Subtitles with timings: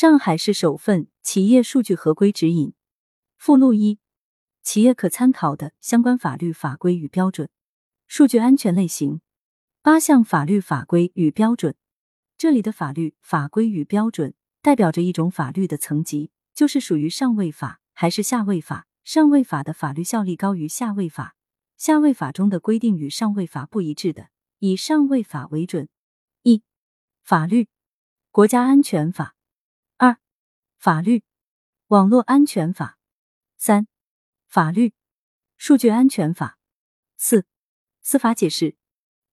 [0.00, 2.72] 上海市首份企业数据合规指引
[3.36, 3.98] 附录一：
[4.62, 7.50] 企业可参考的相关法律法规与标准。
[8.06, 9.20] 数据安全类型
[9.82, 11.76] 八项法律法规与标准。
[12.38, 14.32] 这里的法律法规与标准
[14.62, 18.86] 代表着一种法律的层级，就是属于上位法还是下位法。
[19.04, 21.34] 上位法的法律效力高于下位法，
[21.76, 24.30] 下位法中的规定与上位法不一致的，
[24.60, 25.90] 以上位法为准。
[26.42, 26.62] 一、
[27.22, 27.68] 法律，
[28.30, 29.36] 国家安全法。
[30.80, 31.24] 法律，
[31.88, 32.98] 网络安全法。
[33.58, 33.86] 三、
[34.46, 34.94] 法律，
[35.58, 36.58] 数据安全法。
[37.18, 37.44] 四、
[38.00, 38.78] 司法解释，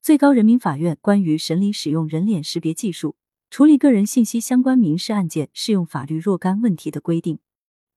[0.00, 3.18] 最高人民法院关于审理使用人脸识别技术
[3.50, 7.38] 处理个人信息相关民事案件适用法律若干问题的规定。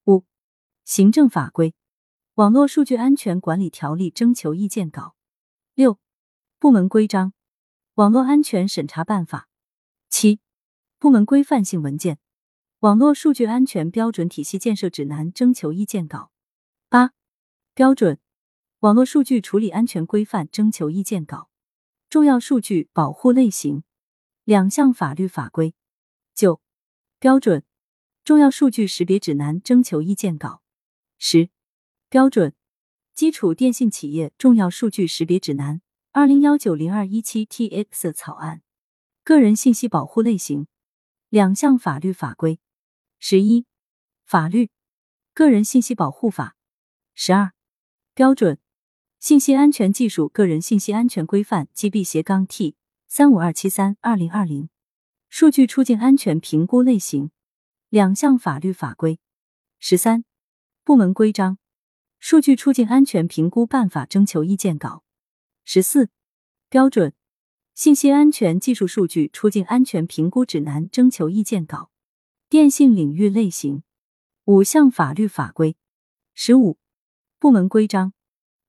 [0.03, 0.25] 五、
[0.83, 1.73] 行政法规，
[2.33, 5.15] 网络数据安全管理条例征求意见稿。
[5.73, 5.97] 六、
[6.59, 7.31] 部门规章，
[7.93, 9.47] 网络安全审查办法。
[10.09, 10.41] 七、
[10.99, 12.19] 部门规范性文件。
[12.81, 16.31] 网络数据安全标准体系建设指南征求意见稿。
[16.89, 17.13] 八、
[17.73, 18.19] 标准
[18.81, 21.49] 网络数据处理安全规范征求意见稿。
[22.07, 23.83] 重要数据保护类型
[24.43, 25.73] 两项法律法规。
[26.35, 26.61] 九、
[27.17, 27.63] 标准
[28.23, 30.61] 重要数据识别指南征求意见稿。
[31.17, 31.49] 十、
[32.09, 32.53] 标准
[33.15, 35.81] 基础电信企业重要数据识别指南
[36.11, 38.61] 二零幺九零二一七 TX 草案。
[39.23, 40.67] 个人信息保护类型
[41.29, 42.59] 两项法律法规。
[43.19, 43.65] 十一、
[44.23, 44.69] 法律
[45.33, 46.55] 个人信息保护法。
[47.13, 47.53] 十二、
[48.13, 48.59] 标准
[49.19, 52.75] 信息安全技术个人信息安全规范 GB 斜杠 T
[53.07, 54.69] 三五二七三二零二零。
[55.29, 57.31] 数据出境安全评估类型
[57.89, 59.19] 两项法律法规。
[59.79, 60.23] 十三、
[60.83, 61.57] 部门规章
[62.19, 65.03] 数据出境安全评估办法征求意见稿。
[65.65, 66.09] 十四、
[66.69, 67.13] 标准
[67.73, 71.91] 信息安全技术数据出境安全评估指南征求意见稿。
[72.49, 73.83] 电信领域类型
[74.45, 75.75] 五项法律法规。
[76.33, 76.79] 十五
[77.39, 78.13] 部门规章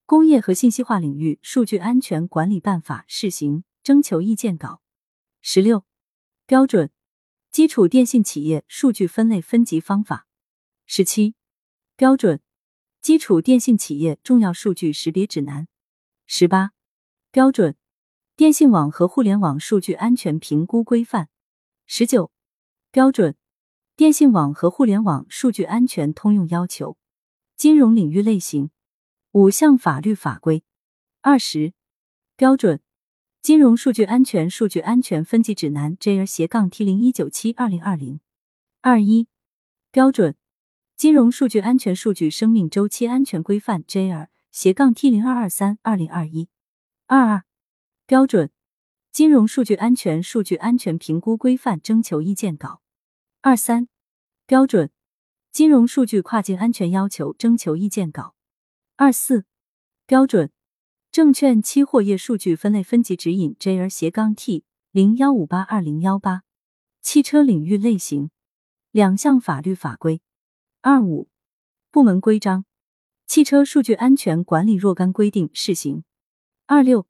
[0.05, 4.81] 工业和信息化领域数据安全管理办法试行征求意见稿。
[5.41, 5.85] 十六
[6.45, 6.91] 标准
[7.51, 10.27] 基础电信企业数据分类分级方法。
[10.85, 11.35] 十七
[11.95, 12.41] 标准
[13.01, 15.69] 基础电信企业重要数据识别指南。
[16.25, 16.71] 十八
[17.31, 17.77] 标准
[18.35, 21.29] 电信网和互联网数据安全评估规范。
[21.85, 22.33] 十九
[22.91, 23.38] 标准。
[23.99, 26.95] 电信网和互联网数据安全通用要求，
[27.57, 28.71] 金融领域类型
[29.33, 30.63] 五项法律法规。
[31.19, 31.73] 二十
[32.37, 32.79] 标准
[33.41, 38.21] 金融数据安全数据安全分级指南 JR 斜杠 T 零一九七二零二零。
[38.79, 39.27] 二一
[39.91, 40.37] 标准
[40.95, 46.47] 金融数据安全数据生命周期安全规范 JR 斜杠 T 零二二三二零二一。
[47.07, 47.43] 二二
[48.05, 48.49] 标准
[49.11, 52.79] 金融数据安全数据安全评估规范征求意见稿。
[53.41, 53.87] 二三
[54.45, 54.91] 标准
[55.49, 58.35] 金融数据跨境安全要求征求意见稿。
[58.97, 59.45] 二四
[60.05, 60.51] 标准
[61.09, 66.41] 证券期货业数据分类分级指引 JR 斜杠 T 零幺五八二零幺八。
[67.01, 68.29] 汽车领域类型
[68.91, 70.21] 两项法律法规。
[70.81, 71.29] 二五
[71.91, 72.65] 部门规章
[73.25, 76.03] 汽车数据安全管理若干规定试行。
[76.65, 77.07] 二六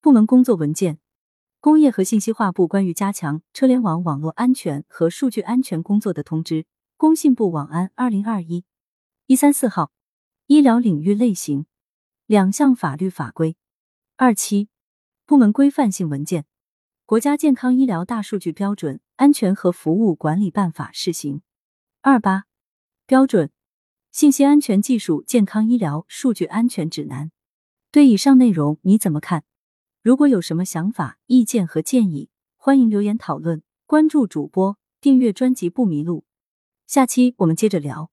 [0.00, 1.00] 部门工作文件。
[1.64, 6.66] 工业和信息化部关于加强车联网网络安全和数据安全工作的通知，
[6.98, 8.66] 工信部网安二零二一
[9.24, 9.90] 一三四号。
[10.46, 11.64] 医疗领域类型
[12.26, 13.56] 两项法律法规。
[14.16, 14.68] 二七
[15.24, 16.44] 部门规范性文件：
[17.06, 21.40] 国家健康医疗大数据标准安全和服务管理办法试行。
[22.02, 22.44] 二八
[23.06, 23.50] 标准
[24.12, 27.30] 信息安全技术健康医疗数据安全指南。
[27.90, 29.44] 对以上内容你怎么看？
[30.04, 32.28] 如果有什么想法、意见和建议，
[32.58, 33.62] 欢迎留言讨论。
[33.86, 36.26] 关注主播，订阅专辑不迷路。
[36.86, 38.10] 下期我们接着聊。